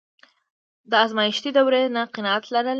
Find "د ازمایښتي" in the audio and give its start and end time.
0.89-1.49